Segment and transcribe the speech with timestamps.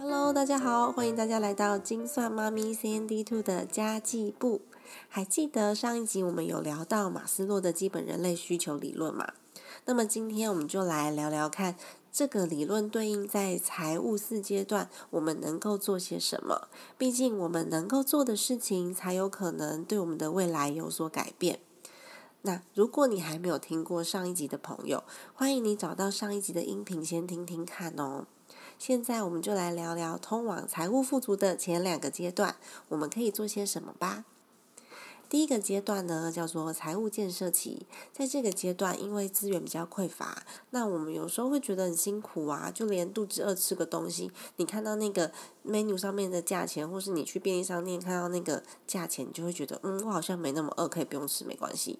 [0.00, 4.60] Hello，大家好，欢迎大家来到金算妈咪 CND Two 的家计部。
[5.08, 9.32] 还记得上一集我们有聊到马斯洛的基本人类需求理论吗？
[9.86, 11.74] 那么今天我们就来聊聊看
[12.12, 16.68] 这个理论对应在财务四阶段，我们能够做些什么？
[16.96, 21.58] 毕竟我们能够做的事情，才有可能对我们的未来有所改变。
[22.42, 25.02] 那如果你还没有听过上一集的朋友，
[25.34, 28.26] 欢迎你找到上一集的音频先听听看哦。
[28.78, 32.56] 现在我们就来聊聊通往财务富足的前两个阶段，
[32.88, 34.24] 我们可以做些什么吧。
[35.28, 37.86] 第一个阶段呢，叫做财务建设期。
[38.14, 45.30] 在这个阶段，因为资源比较匮乏，那我们有时候会觉得很辛苦啊，就连肚子饿吃个东西，你看到那个
[45.66, 51.98] menu 上面的价钱，或是你去便利商店看到那个价钱，你就会觉得，嗯，我好像没那么饿，可以不用吃，没关系。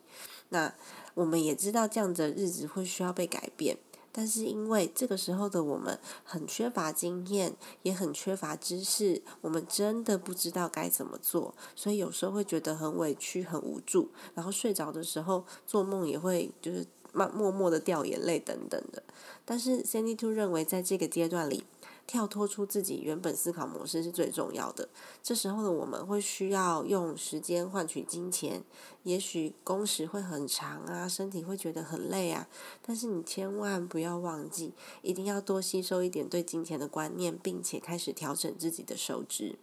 [0.48, 0.72] 那
[1.12, 3.76] 我们也知道，这样的日子会需要被改变。
[4.18, 19.00] 但是因为这个时候的我们很缺乏经验，也很缺乏知识，我们真的不知道该怎么做，所以有时候会觉得很委屈、很无助，然后睡着的时候做梦也会就是默默默的掉眼泪等等的。
[19.44, 21.62] 但是 Sandy Two 认为，在这个阶段里。
[22.08, 24.88] 跳脱出自己原本思考模式是最重要的。
[25.22, 28.64] 这时候的我们会需要用时间换取金钱，
[29.02, 32.48] 也许工时会很长啊，身体会觉得很累啊。
[32.80, 39.56] 但是你千万不要忘记，一定要多吸收一点对金钱的观念，并且开始调整自己的收支。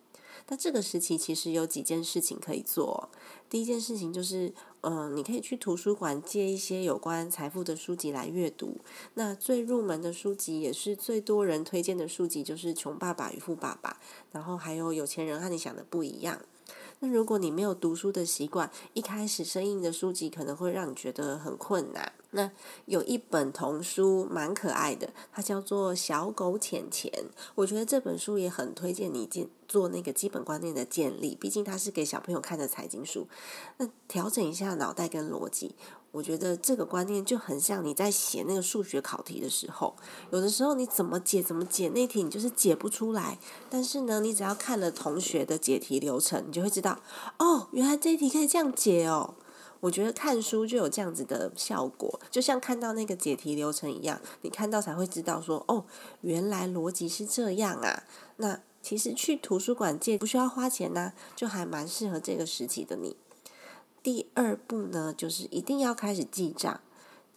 [0.47, 3.09] 那这个时期其实有几件事情可以做。
[3.49, 4.53] 第一件事情就是，
[4.87, 8.77] 嗯，你可以去图书馆借一些有关财富的书籍来阅读。
[9.15, 13.89] 那最入门的书籍，也是最多人推荐的书籍，就是《穷爸爸与富爸爸》，
[14.31, 16.37] 然后还有《有钱人和你想的不一样》。
[16.99, 22.13] 那如果你没有读书的习惯，一开始生硬的书籍可能会让你觉得很困难。
[22.35, 22.51] 那
[22.85, 27.11] 有一本童书蛮可爱的，它叫做《小狗钱钱》。
[27.55, 33.27] 我觉得这本书也很推荐你建做那个基本观念的建立，毕竟它是给小朋友看的财经书。
[33.77, 35.75] 那调整一下脑袋跟逻辑。
[36.11, 39.93] 我觉得这个观念就很像你在写那个数学考题的时候，
[40.31, 43.37] 有的时候你怎么解怎么解那题你就是解不出来，
[43.69, 46.99] 但是呢，你只要看了同学的解题流程，你就会知道，
[47.37, 49.35] 哦，原来这一题可以这样解哦。
[49.85, 55.85] 我觉得看书就有这样子的效果，就像看到那个解题流程一样，你看到才会知道说，哦，
[56.21, 58.03] 原来逻辑是这样啊。
[58.37, 63.15] 那其实去图书馆借不需要花钱呐，就还蛮适合这个时期的你。
[64.01, 66.81] 第二步呢，就是一定要开始记账，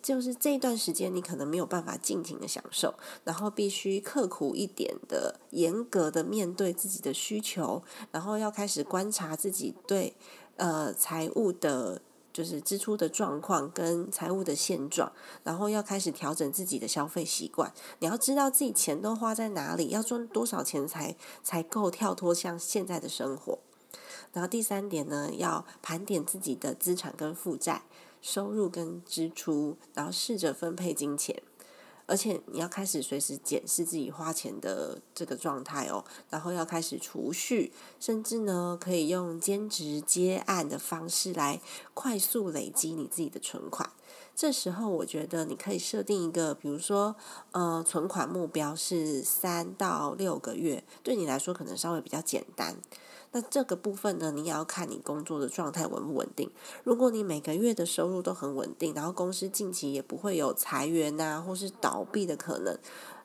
[0.03, 2.95] 就是这段时间你可能没有办法尽情的享受，
[3.25, 10.15] 然后必须刻苦一点的、严格的面对自己的需求，然后要开始观察自己对
[10.57, 12.01] 呃财务的，
[12.39, 15.11] 就是支出的状况跟财务的现状，
[15.43, 17.73] 然后要开始调整自己的消费习惯。
[17.99, 23.59] 你要知道自己钱都花在哪里，要赚多少钱才才够跳脱像现在的生活。
[24.33, 27.83] 然后第三点呢，要盘点自己的资产跟负债、
[28.23, 31.43] 收入跟支出，然后试着分配金钱，
[32.09, 36.05] 而且你要开始随时检视自己花钱的这个状态哦。
[36.29, 41.61] 然后要开始储蓄，甚至呢可以用兼职接案的方式来
[41.95, 43.89] 快速累积你自己的存款。
[44.35, 47.15] 这时候我觉得你可以设定一个，比如说
[47.53, 52.77] 呃存款目标是三到六个月，对你来说可能稍微比较简单。
[53.33, 56.51] 那这个部分呢，你也要看你工作的状态稳不稳定。
[56.85, 62.77] 如果你每个月的收入都很稳定，然后公司近期也不会有裁员啊，或是倒闭的可能。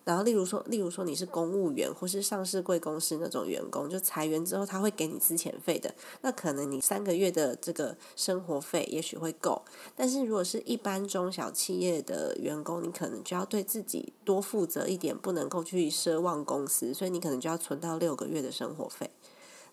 [0.05, 9.61] 然后，例如说，例如说你是公务员或是上市贵公司那种员工，就裁员之后他会给你资遣费的，那可能你三个月的这个生活费也许会够。
[9.95, 19.09] 但是如果是一般中小企业的员工，你可能就要对自己多负责一点，不能够去奢望公司，所以你可能就要存到六个月的生活费。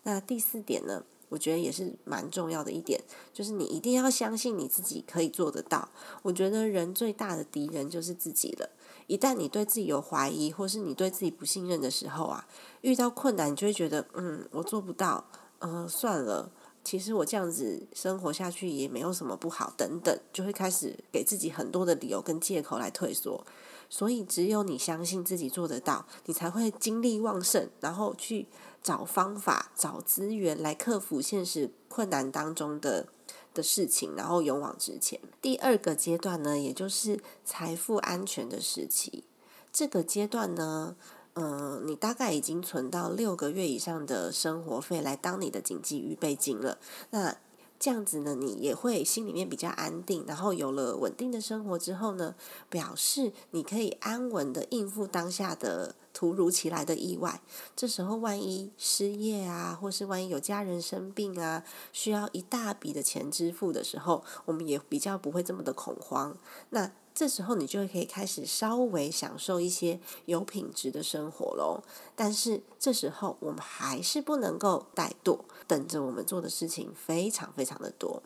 [0.03, 3.01] 那第四点呢，我觉得也是蛮重要的一点，
[3.31, 5.89] 就是你一定要相信你自己可以做得到。
[6.23, 8.69] 我觉得人最大的敌人就是自己了。
[9.07, 12.47] 一旦你对自己有怀疑，或是你对自己不信任的时候啊，
[12.81, 15.25] 遇到困难，你就会觉得，嗯，我做不到，
[15.59, 16.49] 嗯，算了，
[16.83, 23.45] 其实我这样子生活下去也没有什么不好，等等，就会开始给自己很多的理由跟借口来退缩。
[23.89, 28.47] 所以，只有你相信自己做得到，你才会精力旺盛，然后去
[28.81, 33.07] 找方法、找资源来克服现实困难当中的
[33.53, 35.19] 的事情，然后勇往直前。
[35.41, 39.25] 第二个阶段呢，也就是财富安全的时期。
[39.73, 40.95] 这个阶段呢，
[41.33, 46.77] 嗯，你大概已经存到六个月以上的生活费来当你的经济预备金了。
[47.11, 47.37] 那
[47.79, 52.35] 这样子呢，你也会心里面比较安定，然后有了稳定的生活之后呢，
[52.69, 57.41] 表示你可以安稳的应付当下的突如其来的意外。
[57.75, 66.37] 这时候万一失业啊，或是万一有家人生病啊，需要一大笔的钱支付的时候，我们也比较不会这么的恐慌。
[66.69, 71.83] 那这时候你就可以开始稍微享受一些有品质的生活喽。
[72.15, 78.23] 但是这时候我们还是不能够怠惰，等着我们做的事情非常非常的多。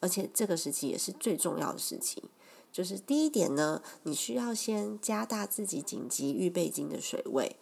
[0.00, 2.22] 而且这个时期也是最重要的时期，
[2.72, 7.56] 就是第一点呢，你需要先加大自己紧急预备金的水位。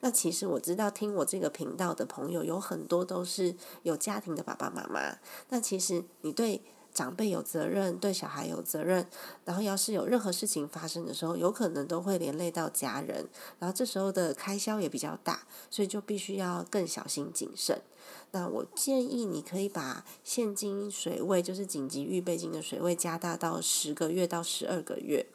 [0.00, 5.18] 那其实我知道听我这个频道的朋友有很多都是有家庭的爸爸妈妈。
[5.48, 6.62] 那其实你对。
[6.94, 9.06] 长辈有责任，对小孩有责任，
[9.44, 17.82] 然后要是有任何事情发生的时候，有可能都会连累到家人，然后这时候的开销也比较大，所以就必须要更小心谨慎。
[18.30, 25.26] 那我建议你可以把现金水位，就是紧急预备金的水位加大到十个月到十二个月，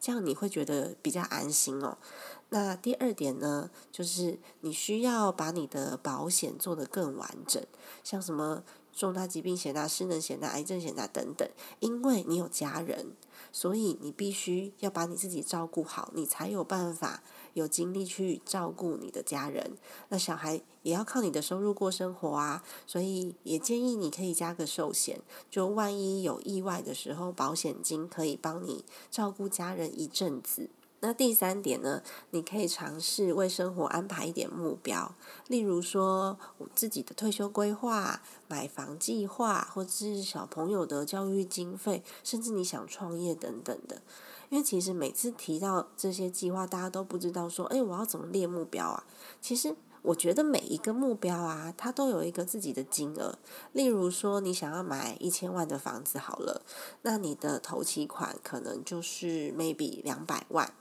[0.00, 1.98] 这样你会觉得比较安心哦。
[2.50, 7.62] 那第二点呢，就是你需要把你的保险做得更完整，
[8.02, 8.62] 像什么。
[8.90, 11.48] 重大疾病险啊、失能险啊、癌症险啊等等，
[11.78, 13.12] 因为你有家人，
[13.52, 17.22] 所以你必须要把你自己照顾好，你才有办法
[17.52, 19.76] 有精力去照顾你的家人。
[20.08, 30.70] 那小孩也要靠你的收入过生活啊，所以也建议你可以加个寿险，就万一有意外的时候，保险金可以帮你照顾家人一阵子。
[31.00, 35.14] 那第三点呢，你可以尝试为生活安排一点目标，
[35.46, 44.02] 例如说我自己的退休规划、买房计划，或者是小朋友的教育经费，甚至你想创业等等的。
[44.48, 49.04] 因为其实每次提到这些计划，大家都不知道说，哎，我要怎么列目标啊？
[49.40, 53.38] 其实我觉得每一个目标啊，它都有一个自己的金额。
[53.72, 56.62] 例如说，你想要买一千万的房子好了，
[57.02, 60.72] 那你的头期款可能就是 maybe 两百万。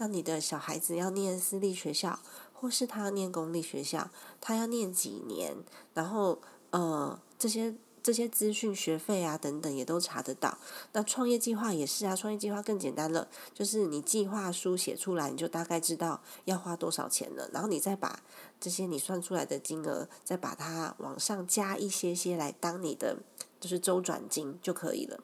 [0.00, 2.18] 当你的小孩子要念私立学校，
[2.54, 4.10] 或是他要念公立学校，
[4.40, 5.54] 他要念几年？
[5.92, 10.56] 然后，呃，这些这些资讯、学费啊等等，也都查得到。
[10.92, 17.50] 那创业计划也是啊，创业计划更简单了，就是你计划书写出来，你就大概知道要花多少钱了。
[17.52, 18.20] 然后你再把
[18.58, 23.18] 这些你算出来的金额，再把它往上加一些些来当你的
[23.60, 25.20] 就是周转金就可以了。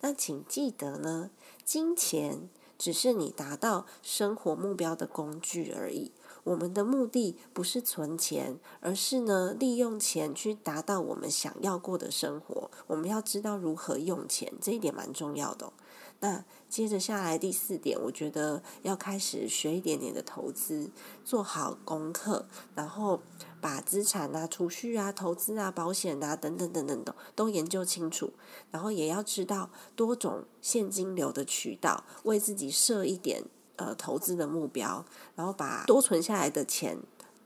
[0.00, 1.30] 那请记得呢，
[1.64, 2.48] 金钱。
[2.82, 6.10] 只是你达到生活目标的工具而已。
[6.42, 12.68] 我们的目的不是存钱，而是呢利用钱去达到我们想要过的生活。
[12.88, 15.72] 我们要知道如何用钱，这一点蛮重要的。
[16.18, 20.90] 那接着下来第四点，我觉得要开始学一点点的投资，
[21.24, 23.20] 做好功课，然后
[23.62, 28.32] 把资产啊、储蓄啊、投资啊、保险啊等等等等的都研究清楚，
[28.70, 33.44] 然后也要知道多种现金流的渠道，为自己设一点
[33.76, 35.06] 呃投资的目标，
[35.36, 36.98] 然后把多存下来的钱。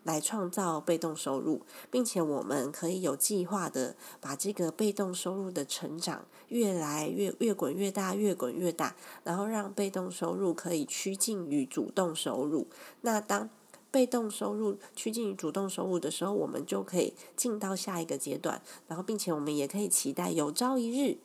[0.07, 12.69] 来创造被动收入，并且我们可以有计划的把这个被动收入的成长越来越越滚越大，越滚越大，然后让被动收入可以趋近于主动收入。
[13.01, 13.51] 那当
[13.97, 21.17] 被动收入趋近于主动收入的时候，我们就可以进到下一个阶段，然后并且我们也可以期待有朝一日，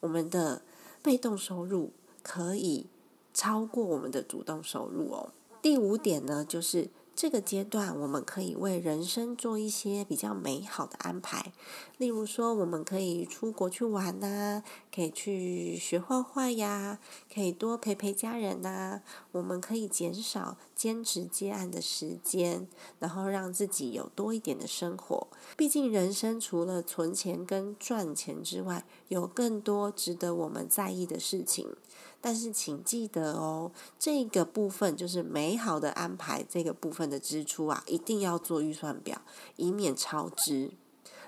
[0.00, 0.62] 我们的
[1.02, 2.86] 被动收入可以
[3.34, 5.34] 超过我们的主动收入哦。
[5.60, 6.88] 第五点呢，就是。
[7.16, 11.52] 这个阶段，我们可以为人生做一些比较美好的安排，
[11.96, 16.98] 例如说，我们可以出国去玩呐，可以去学画画呀，
[17.32, 22.66] 可以多陪陪家人呐，我们可以减少兼职接案的时间，
[22.98, 25.28] 然后让自己有多一点的生活。
[25.56, 31.76] 毕竟，人生除了存钱跟赚钱之外，有更多值得我们在意的事情。
[32.26, 39.20] 但是请记得哦，这个部分就是美好的安排，这个部分的支出啊，一定要做预算表，
[39.56, 40.70] 以免超支。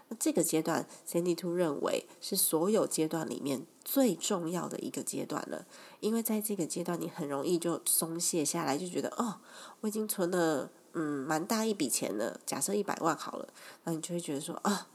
[0.09, 5.67] 那这个阶段，Sandy Two 认为是所有阶段里面最重要的一个阶段了，
[6.01, 9.35] 因为在这个阶段，你很容易就松懈下来，就觉得哦，
[9.83, 13.47] 我已经存了嗯蛮大一笔钱了，假设一百万好了，
[13.85, 14.89] 那你就会觉得说啊，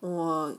[0.00, 0.56] 我。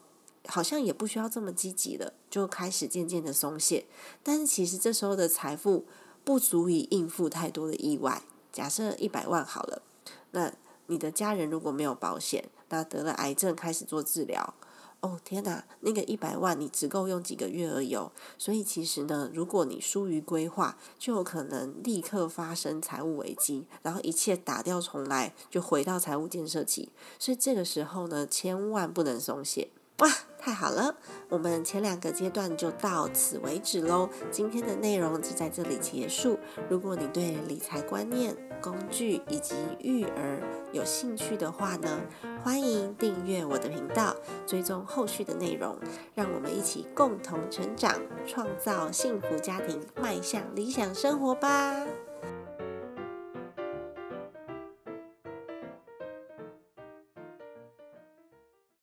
[0.47, 3.85] 好像也不需要这么积极了，就开始渐渐的松懈。
[4.23, 5.85] 但是其实这时候的财富
[6.23, 8.23] 不足以应付太多的意外。
[8.51, 9.83] 假设一百万好了，
[10.31, 10.51] 那
[10.87, 14.55] 你的家人如果没有保险，那得了癌症开始做治疗，
[15.01, 17.95] 哦天哪，那个一百万你只够用几个月而已。
[18.39, 26.89] 所以其实呢，如果你疏于规划，就有可能立刻发生财务危机，然后一切打掉重来，就回到财务建设期。
[27.19, 29.69] 所以这个时候呢，千万不能松懈。
[29.99, 30.95] 哇，太好了！
[31.27, 34.09] 我们前两个阶段就到此为止喽。
[34.31, 36.39] 今天的内容就在这里结束。
[36.69, 40.41] 如果你对理财观念、工具以及育儿
[40.71, 41.99] 有兴趣的话呢，
[42.41, 44.15] 欢迎订阅我的频道，
[44.47, 45.77] 追踪后续的内容。
[46.15, 51.85] 让我们一起共同成长，创造幸福家庭，迈向理想生活吧！